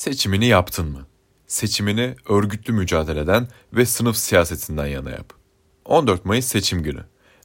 Seçimini 0.00 0.46
yaptın 0.46 0.90
mı? 0.90 1.06
Seçimini 1.46 2.14
örgütlü 2.28 2.72
mücadeleden 2.72 3.48
ve 3.72 3.86
sınıf 3.86 4.16
siyasetinden 4.16 4.86
yana 4.86 5.10
yap. 5.10 5.32
14 5.84 6.24
Mayıs 6.24 6.46
seçim 6.46 6.82
günü. 6.82 7.04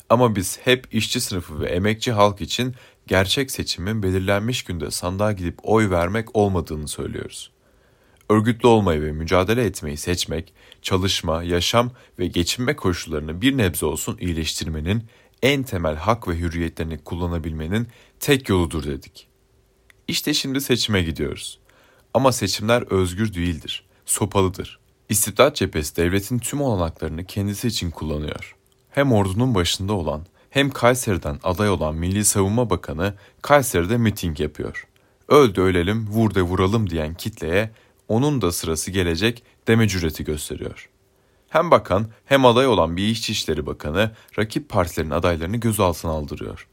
Ama 0.10 0.36
biz 0.36 0.60
hep 0.64 0.88
işçi 0.92 1.22
sınıfı 1.22 1.60
ve 1.60 1.70
emekçi 1.70 2.12
halk 2.12 2.42
için 2.42 2.76
gerçek 3.08 3.52
seçimin 3.52 4.04
belirlenmiş 4.04 4.64
günde 4.64 4.92
sandığa 4.92 5.32
gidip 5.32 5.60
oy 5.64 5.90
vermek 5.90 6.36
olmadığını 6.36 6.88
söylüyoruz. 6.88 7.52
Örgütlü 8.30 8.68
olmayı 8.68 9.02
ve 9.02 9.12
mücadele 9.12 9.66
etmeyi 9.66 9.98
seçmek, 9.98 10.54
çalışma, 10.82 11.44
yaşam 11.44 11.92
ve 12.20 12.28
geçinme 12.28 12.76
koşullarını 12.76 13.42
bir 13.42 13.58
nebze 13.58 13.86
olsun 13.86 14.18
iyileştirmenin, 14.18 15.04
en 15.42 15.64
temel 15.64 15.96
hak 15.96 16.28
ve 16.28 16.38
hürriyetlerini 16.38 16.98
kullanabilmenin 16.98 17.88
tek 18.20 18.50
yoludur 18.50 18.84
dedik. 18.84 19.28
İşte 20.08 20.34
şimdi 20.34 20.62
seçime 20.62 21.02
gidiyoruz. 21.02 21.65
Ama 22.16 22.32
seçimler 22.32 22.82
özgür 22.82 23.34
değildir, 23.34 23.84
sopalıdır. 24.06 24.80
İstibdat 25.10 25.56
cephesi 25.56 25.96
devletin 25.96 26.40
tüm 26.40 26.62
olanaklarını 26.62 27.26
kendisi 27.26 27.68
için 27.68 27.92
kullanıyor. 27.92 28.56
Hem 28.92 29.14
ordunun 29.14 29.56
başında 29.56 29.94
olan 29.94 30.26
hem 30.50 30.70
Kayseri'den 30.70 31.40
aday 31.44 31.70
olan 31.70 31.96
Milli 31.96 32.26
Savunma 32.26 32.70
Bakanı 32.70 33.14
Kayseri'de 33.42 33.98
miting 33.98 34.40
yapıyor. 34.40 34.88
Öldü 35.28 35.62
ölelim, 35.62 36.08
vur 36.08 36.36
de 36.36 36.42
vuralım 36.42 36.90
diyen 36.90 37.14
kitleye 37.14 37.72
onun 38.08 38.42
da 38.42 38.52
sırası 38.52 38.92
gelecek 38.92 39.44
deme 39.68 39.88
cüreti 39.88 40.24
gösteriyor. 40.24 40.90
Hem 41.50 41.72
bakan 41.72 42.08
hem 42.26 42.46
aday 42.46 42.68
olan 42.68 42.98
bir 42.98 43.08
İçişleri 43.08 43.66
Bakanı 43.66 44.12
rakip 44.40 44.70
partilerin 44.70 45.10
adaylarını 45.10 45.58
gözaltına 45.58 46.12
aldırıyor. 46.12 46.68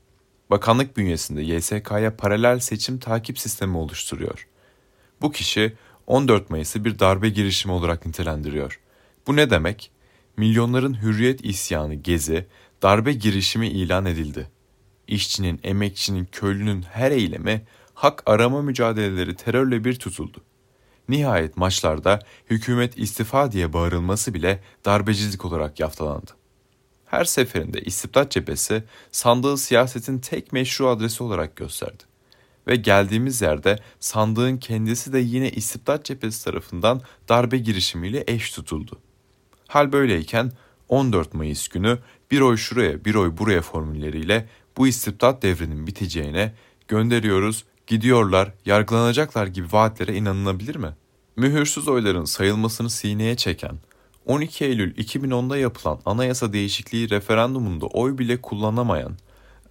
Bakanlık 0.51 0.97
bünyesinde 0.97 1.43
YSK'ya 1.43 2.17
paralel 2.17 2.59
seçim 2.59 2.99
takip 2.99 3.39
sistemi 3.39 3.77
oluşturuyor. 3.77 4.47
Bu 5.23 5.33
kişi 5.33 5.73
14 6.07 6.51
Mayıs'ı 6.51 6.85
bir 6.85 6.99
darbe 6.99 7.29
girişimi 7.29 7.75
olarak 7.75 8.07
nitelendiriyor. 8.07 8.81
Bu 9.27 9.37
ne 9.37 9.51
demek? 9.51 9.91
Milyonların 10.37 11.03
hürriyet 11.03 11.45
isyanı 11.45 11.95
gezi, 11.95 12.47
darbe 12.83 13.13
girişimi 13.13 13.69
ilan 13.69 14.07
edildi. 14.07 14.49
İşçinin, 15.07 15.61
emekçinin, 15.63 16.29
köylünün 16.33 16.83
her 16.83 17.11
eylemi, 17.11 17.63
hak 17.95 18.23
arama 18.27 18.63
mücadeleleri 18.63 19.37
terörle 19.37 19.85
bir 19.85 19.95
tutuldu. 19.95 20.39
Nihayet 21.09 21.57
maçlarda 21.57 22.19
hükümet 22.51 22.99
istifa 22.99 23.53
diye 23.53 23.73
bağırılması 23.73 24.35
bile 24.35 24.63
darbecilik 24.85 25.45
olarak 25.45 25.81
yaftalandı. 25.81 26.31
Her 27.05 27.25
seferinde 27.25 27.81
istibdat 27.81 28.31
cephesi 28.31 28.85
sandığı 29.13 29.57
siyasetin 29.57 30.19
tek 30.19 30.53
meşru 30.53 30.89
adresi 30.89 31.23
olarak 31.25 31.57
gösterdi. 31.57 32.12
Ve 32.67 32.77
geldiğimiz 32.77 33.43
yerde 33.43 33.79
sandığın 34.01 34.57
kendisi 34.57 35.13
de 35.13 35.19
yine 35.19 35.51
istibdat 35.51 36.05
cephesi 36.05 36.45
tarafından 36.45 37.01
darbe 37.29 37.59
girişimiyle 37.59 38.25
eş 38.27 38.51
tutuldu. 38.51 38.99
Hal 39.69 39.93
böyleyken 39.93 40.53
14 40.89 41.35
Mayıs 41.35 41.69
günü 41.69 41.99
bir 42.31 42.41
oy 42.41 42.57
şuraya 42.57 43.05
bir 43.05 43.15
oy 43.15 43.39
buraya 43.39 43.63
formülleriyle 43.63 44.49
bu 44.77 44.89
istibdat 44.89 45.43
devrinin 45.43 45.87
biteceğine 45.87 46.53
gönderiyoruz, 46.89 47.65
gidiyorlar, 47.87 48.53
yargılanacaklar 48.67 49.47
gibi 49.47 49.67
vaatlere 49.73 50.15
inanılabilir 50.17 50.77
mi? 50.77 50.89
Mühürsüz 51.37 51.89
oyların 51.89 52.25
sayılmasını 52.25 52.91
sineye 52.91 53.37
çeken, 53.37 53.79
12 54.27 54.65
Eylül 54.65 54.95
2010'da 54.95 55.57
yapılan 55.57 56.01
anayasa 56.07 56.53
değişikliği 56.53 57.11
referandumunda 57.11 57.87
oy 57.87 58.19
bile 58.19 58.41
kullanamayan, 58.41 59.17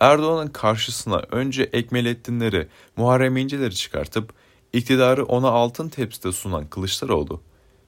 Erdoğan'ın 0.02 0.48
karşısına 0.48 1.24
önce 1.32 1.64
Ekmelettinleri, 1.64 2.68
Muharrem 2.98 3.38
İnceleri 3.38 3.76
çıkartıp 3.76 4.34
iktidarı 4.74 5.26
ona 5.26 5.48
altın 5.48 5.90
tepside 5.90 6.32
sunan 6.32 6.68
Kılıçdaroğlu, 6.68 7.42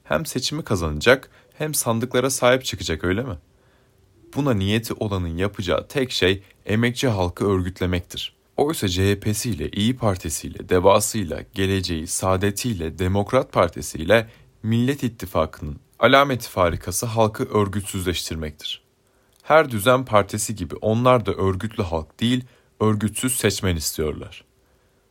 hem 0.04 0.26
seçimi 0.26 0.64
kazanacak 0.64 1.30
hem 1.58 1.74
sandıklara 1.74 2.30
sahip 2.30 2.64
çıkacak 2.64 3.04
öyle 3.04 3.22
mi? 3.22 3.38
Buna 4.34 4.54
niyeti 4.54 4.94
olanın 4.94 5.36
yapacağı 5.36 5.88
tek 5.88 6.10
şey 6.10 6.42
emekçi 6.66 7.08
halkı 7.08 7.46
örgütlemektir. 7.46 8.36
Oysa 8.56 8.88
CHP'siyle, 8.88 9.68
İyi 9.70 9.96
Partisi'yle, 9.96 10.68
Devası'yla, 10.68 11.40
Geleceği, 11.54 12.06
Saadeti'yle, 12.06 12.98
Demokrat 12.98 13.52
Partisi'yle 13.52 14.28
Millet 14.62 15.02
İttifakı'nın 15.02 15.76
alameti 15.98 16.48
farikası 16.48 17.06
halkı 17.06 17.44
örgütsüzleştirmektir. 17.44 18.83
Her 19.44 19.70
düzen 19.70 20.04
partisi 20.04 20.54
gibi 20.54 20.74
onlar 20.74 21.26
da 21.26 21.32
örgütlü 21.32 21.82
halk 21.82 22.20
değil, 22.20 22.44
örgütsüz 22.80 23.36
seçmen 23.36 23.76
istiyorlar. 23.76 24.44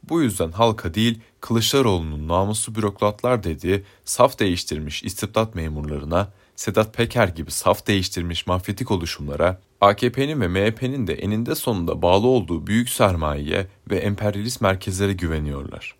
Bu 0.09 0.21
yüzden 0.21 0.51
halka 0.51 0.93
değil, 0.93 1.21
Kılıçdaroğlu'nun 1.41 2.27
namuslu 2.27 2.75
bürokratlar 2.75 3.43
dediği 3.43 3.83
saf 4.05 4.39
değiştirmiş 4.39 5.03
istibdat 5.03 5.55
memurlarına, 5.55 6.31
Sedat 6.55 6.93
Peker 6.93 7.27
gibi 7.27 7.51
saf 7.51 7.87
değiştirmiş 7.87 8.47
mafyatik 8.47 8.91
oluşumlara, 8.91 9.61
AKP'nin 9.81 10.41
ve 10.41 10.47
MHP'nin 10.47 11.07
de 11.07 11.13
eninde 11.13 11.55
sonunda 11.55 12.01
bağlı 12.01 12.27
olduğu 12.27 12.67
büyük 12.67 12.89
sermayeye 12.89 13.67
ve 13.89 13.97
emperyalist 13.97 14.61
merkezlere 14.61 15.13
güveniyorlar. 15.13 15.95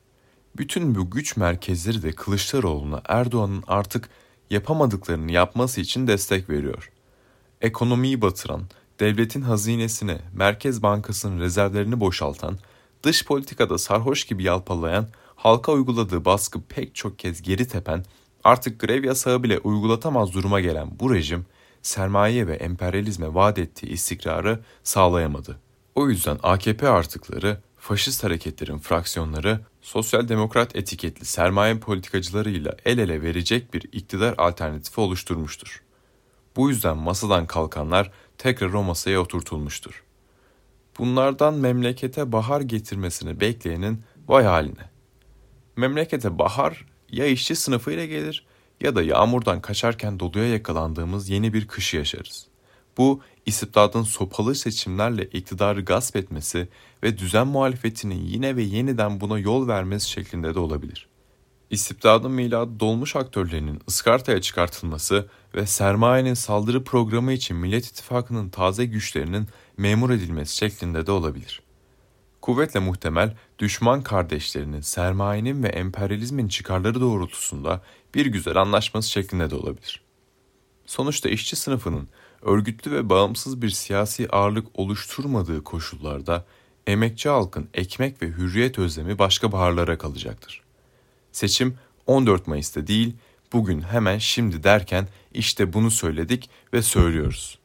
Bütün 0.58 0.96
bu 0.96 1.10
güç 1.10 1.38
merkezleri 1.38 2.04
de 2.04 2.12
Kılıçdaroğlu'na 2.12 3.02
Erdoğan'ın 3.06 3.64
artık 3.68 4.10
yapamadıklarını 4.50 5.32
yapması 5.32 5.82
için 5.82 6.08
destek 6.08 6.50
veriyor. 6.50 6.93
Ekonomiyi 7.64 8.22
batıran, 8.22 8.62
devletin 9.00 9.42
hazinesine, 9.42 10.18
Merkez 10.34 10.84
Bankası'nın 10.84 11.40
rezervlerini 11.40 12.00
boşaltan, 12.00 12.58
dış 13.04 13.26
politikada 13.26 13.78
sarhoş 13.78 14.24
gibi 14.24 14.44
yalpalayan, 14.44 15.08
halka 15.36 15.72
uyguladığı 15.72 16.26
baskı 16.26 16.62
pek 16.62 16.96
çok 16.96 17.20
kez 17.20 17.42
geri 17.42 17.68
tepen, 17.68 18.06
artık 18.44 18.80
grev 18.80 19.04
yasağı 19.04 19.44
bile 19.44 19.60
uygulatamaz 19.60 20.34
duruma 20.34 20.60
gelen 20.60 21.00
bu 21.00 21.14
rejim, 21.14 21.46
sermaye 21.82 22.48
ve 22.48 22.56
emperyalizme 22.56 23.34
vaat 23.34 23.60
ettiği 23.60 23.88
istikrarı 23.88 24.60
sağlayamadı. 24.84 25.60
O 25.96 26.10
yüzden 26.10 26.40
AKP 26.44 26.90
artıkları, 26.90 27.62
faşist 27.78 28.24
hareketlerin 28.24 28.78
fraksiyonları, 28.78 29.60
sosyal 29.82 30.28
demokrat 30.28 30.76
etiketli 30.76 31.26
sermaye 31.26 31.80
politikacılarıyla 31.80 32.76
el 32.86 32.98
ele 32.98 33.22
verecek 33.22 33.74
bir 33.74 33.84
iktidar 33.92 34.36
alternatifi 34.38 35.02
oluşturmuştur. 35.02 35.84
Bu 36.56 36.70
yüzden 36.70 36.98
masadan 36.98 37.48
kalkanlar 37.48 38.12
tekrar 38.38 38.74
o 38.74 38.84
masaya 38.84 39.20
oturtulmuştur. 39.20 40.04
Bunlardan 41.00 41.54
memlekete 41.54 42.32
bahar 42.32 42.62
getirmesini 42.62 43.40
bekleyenin 43.40 44.02
vay 44.28 44.44
haline. 44.44 44.90
Memlekete 45.78 46.40
bahar 46.40 46.86
ya 47.12 47.26
işçi 47.26 47.56
sınıfıyla 47.56 48.06
gelir 48.06 48.46
ya 48.82 48.96
da 48.96 49.04
yağmurdan 49.04 49.62
kaçarken 49.62 50.20
doluya 50.20 50.50
yakalandığımız 50.50 51.30
yeni 51.30 51.54
bir 51.54 51.68
kışı 51.68 51.98
yaşarız. 51.98 52.48
Bu 52.98 53.22
istibdadın 53.46 54.04
sopalı 54.04 54.56
seçimlerle 54.56 55.26
iktidarı 55.26 55.86
gasp 55.86 56.16
etmesi 56.16 56.68
ve 57.04 57.18
düzen 57.18 57.48
muhalefetinin 57.48 58.26
yine 58.26 58.56
ve 58.56 58.64
yeniden 58.64 59.22
buna 59.22 59.40
yol 59.40 59.68
vermesi 59.68 60.10
şeklinde 60.10 60.56
de 60.56 60.60
olabilir. 60.60 61.08
İstibdadın 61.74 62.32
miladı 62.32 62.80
dolmuş 62.80 63.16
aktörlerinin 63.16 63.82
ıskartaya 63.90 64.42
çıkartılması 64.42 65.28
ve 65.56 65.66
sermayenin 65.66 66.34
saldırı 66.34 66.84
programı 66.84 67.34
için 67.34 67.58
Millet 67.58 67.86
İttifakı'nın 67.86 68.50
taze 68.50 68.86
güçlerinin 68.86 69.48
memur 69.78 70.10
edilmesi 70.10 70.58
şeklinde 70.58 71.08
de 71.08 71.12
olabilir. 71.12 71.62
Kuvvetle 72.42 72.80
muhtemel 72.80 73.38
düşman 73.60 74.02
kardeşlerinin 74.02 74.82
sermayenin 74.82 75.64
ve 75.64 75.68
emperyalizmin 75.68 76.48
çıkarları 76.48 77.02
doğrultusunda 77.02 77.82
bir 78.16 78.26
güzel 78.26 78.56
anlaşması 78.56 79.10
şeklinde 79.10 79.50
de 79.50 79.56
olabilir. 79.56 80.02
Sonuçta 80.86 81.30
işçi 81.30 81.56
sınıfının 81.56 82.08
örgütlü 82.42 82.92
ve 82.92 83.10
bağımsız 83.10 83.62
bir 83.62 83.70
siyasi 83.70 84.30
ağırlık 84.30 84.68
oluşturmadığı 84.74 85.64
koşullarda 85.64 86.46
emekçi 86.88 87.30
halkın 87.30 87.70
ekmek 87.74 88.22
ve 88.22 88.28
hürriyet 88.28 88.80
özlemi 88.80 89.20
başka 89.20 89.52
baharlara 89.52 89.98
kalacaktır. 89.98 90.64
Seçim 91.34 91.78
14 92.08 92.48
Mayıs'ta 92.48 92.88
değil, 92.88 93.16
bugün 93.54 93.82
hemen 93.82 94.18
şimdi 94.18 94.64
derken 94.64 95.08
işte 95.34 95.74
bunu 95.74 95.92
söyledik 95.92 96.50
ve 96.74 96.82
söylüyoruz. 96.82 97.60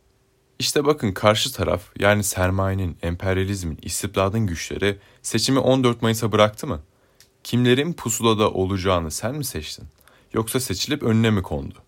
İşte 0.59 0.85
bakın 0.85 1.13
karşı 1.13 1.53
taraf 1.53 1.83
yani 1.99 2.25
sermayenin, 2.25 2.97
emperyalizmin, 3.03 3.79
istibdadın 3.83 4.47
güçleri 4.47 4.99
seçimi 5.23 5.59
14 5.59 6.03
Mayıs'a 6.03 6.33
bıraktı 6.33 6.67
mı? 6.67 6.81
Kimlerin 7.45 7.93
pusulada 7.93 8.51
olacağını 8.51 9.11
sen 9.11 9.35
mi 9.35 9.45
seçtin? 9.45 9.85
Yoksa 10.33 10.61
seçilip 10.61 11.03
önüne 11.03 11.31
mi 11.31 11.43
kondu? 11.43 11.79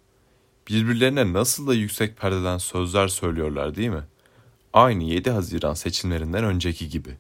Birbirlerine 0.69 1.33
nasıl 1.33 1.67
da 1.67 1.75
yüksek 1.75 2.17
perdeden 2.17 2.59
sözler 2.59 3.09
söylüyorlar 3.09 3.75
değil 3.77 3.89
mi? 3.89 4.05
Aynı 4.73 5.05
7 5.05 5.31
Haziran 5.31 5.75
seçimlerinden 5.75 6.45
önceki 6.45 6.89
gibi. 6.89 7.17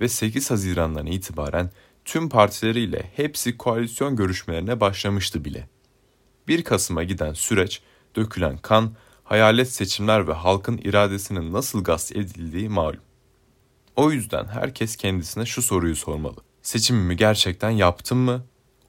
Ve 0.00 0.08
8 0.08 0.50
Haziran'dan 0.50 1.06
itibaren 1.06 1.70
tüm 2.08 2.28
partileriyle 2.28 3.10
hepsi 3.16 3.56
koalisyon 3.58 4.16
görüşmelerine 4.16 4.80
başlamıştı 4.80 5.44
bile. 5.44 5.68
1 6.48 6.64
Kasım'a 6.64 7.04
giden 7.04 7.32
süreç, 7.32 7.82
dökülen 8.16 8.58
kan, 8.58 8.94
hayalet 9.24 9.72
seçimler 9.72 10.28
ve 10.28 10.32
halkın 10.32 10.78
iradesinin 10.78 11.52
nasıl 11.52 11.84
gasp 11.84 12.16
edildiği 12.16 12.68
malum. 12.68 13.00
O 13.96 14.10
yüzden 14.12 14.44
herkes 14.46 14.96
kendisine 14.96 15.46
şu 15.46 15.62
soruyu 15.62 15.96
sormalı. 15.96 16.36
Seçimimi 16.62 17.16
gerçekten 17.16 17.70
yaptım 17.70 18.18
mı? 18.18 18.44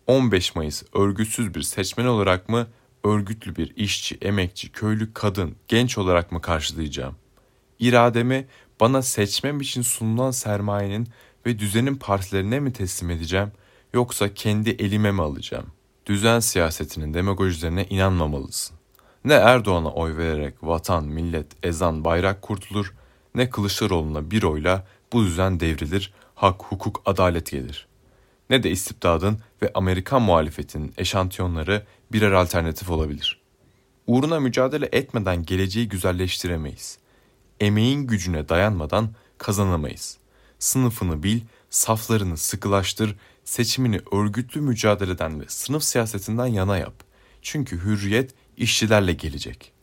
15 0.07 0.56
Mayıs 0.56 0.83
örgütsüz 0.94 1.56
bir 1.56 1.62
seçmen 1.62 2.06
olarak 2.06 2.50
mı, 2.50 2.68
örgütlü 3.04 3.56
bir 3.56 3.75
işçi, 3.75 4.18
emekçi, 4.21 4.71
köylü, 4.71 5.13
kadın, 5.13 5.56
genç 5.68 5.98
olarak 5.98 6.31
mı 6.31 6.42
karşılayacağım? 6.42 7.16
İrademi 7.80 8.48
bana 8.80 9.01
seçmem 9.01 9.62
için 9.62 9.81
sunulan 9.81 10.31
sermayenin 10.31 11.07
ve 11.45 11.59
düzenin 11.59 11.95
partilerine 11.95 12.59
mi 12.59 12.74
teslim 12.74 13.09
edeceğim 13.09 13.51
yoksa 13.94 14.33
kendi 14.33 14.69
elime 14.69 15.12
mi 15.12 15.21
alacağım? 15.21 15.68
Düzen 16.06 16.39
siyasetinin 16.39 17.13
demagojilerine 17.13 17.86
inanmamalısın. 17.89 18.77
Ne 19.25 19.33
Erdoğan'a 19.33 19.89
oy 19.89 20.18
vererek 20.18 20.53
vatan, 20.62 21.06
millet, 21.06 21.47
ezan, 21.63 22.03
bayrak 22.03 22.41
kurtulur, 22.41 22.94
ne 23.36 23.50
Kılıçdaroğlu'na 23.50 24.31
bir 24.31 24.44
oyla 24.44 24.88
bu 25.13 25.24
düzen 25.24 25.59
devrilir, 25.59 26.13
hak, 26.36 26.63
hukuk, 26.63 27.01
adalet 27.06 27.51
gelir. 27.51 27.88
Ne 28.50 28.63
de 28.63 28.71
istibdadın 28.71 29.39
ve 29.62 29.71
Amerikan 29.74 30.21
muhalefetinin 30.21 30.94
eşantiyonları 30.97 31.85
birer 32.12 32.31
alternatif 32.31 32.89
olabilir. 32.89 33.42
Uğruna 34.07 34.39
mücadele 34.39 34.89
etmeden 34.92 35.44
geleceği 35.44 35.89
güzelleştiremeyiz. 35.89 36.97
Emeğin 37.59 38.07
gücüne 38.07 38.50
dayanmadan 38.50 39.09
kazanamayız. 39.38 40.18
Sınıfını 40.59 41.23
bil, 41.23 41.41
saflarını 41.69 42.38
sıkılaştır, 42.38 43.15
seçimini 43.44 44.01
örgütlü 44.11 44.61
mücadeleden 44.61 45.41
ve 45.41 45.45
sınıf 45.47 45.83
siyasetinden 45.83 46.47
yana 46.47 46.77
yap. 46.77 47.03
Çünkü 47.41 47.83
hürriyet 47.83 48.33
işçilerle 48.57 49.13
gelecek.'' 49.13 49.79